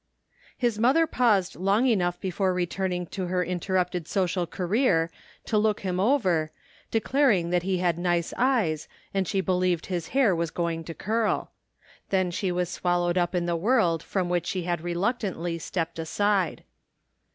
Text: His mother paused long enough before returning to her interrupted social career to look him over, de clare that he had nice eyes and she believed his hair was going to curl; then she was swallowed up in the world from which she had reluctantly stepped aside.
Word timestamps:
His 0.57 0.79
mother 0.79 1.05
paused 1.05 1.55
long 1.55 1.85
enough 1.85 2.19
before 2.19 2.55
returning 2.55 3.05
to 3.13 3.27
her 3.27 3.43
interrupted 3.45 4.07
social 4.07 4.47
career 4.47 5.11
to 5.45 5.59
look 5.59 5.81
him 5.81 5.99
over, 5.99 6.49
de 6.89 6.99
clare 6.99 7.43
that 7.51 7.61
he 7.61 7.77
had 7.77 7.99
nice 7.99 8.33
eyes 8.35 8.87
and 9.13 9.27
she 9.27 9.41
believed 9.41 9.85
his 9.85 10.07
hair 10.07 10.35
was 10.35 10.49
going 10.49 10.83
to 10.85 10.95
curl; 10.95 11.51
then 12.09 12.31
she 12.31 12.51
was 12.51 12.67
swallowed 12.67 13.19
up 13.19 13.35
in 13.35 13.45
the 13.45 13.55
world 13.55 14.01
from 14.01 14.27
which 14.27 14.47
she 14.47 14.63
had 14.63 14.81
reluctantly 14.81 15.59
stepped 15.59 15.99
aside. 15.99 16.63